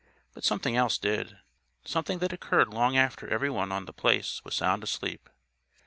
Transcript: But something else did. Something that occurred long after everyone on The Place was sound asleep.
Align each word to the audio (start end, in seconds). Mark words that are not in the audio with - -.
But 0.33 0.43
something 0.43 0.75
else 0.75 0.97
did. 0.97 1.37
Something 1.85 2.17
that 2.17 2.33
occurred 2.33 2.69
long 2.69 2.97
after 2.97 3.27
everyone 3.27 3.71
on 3.71 3.85
The 3.85 3.93
Place 3.93 4.41
was 4.43 4.55
sound 4.55 4.83
asleep. 4.83 5.29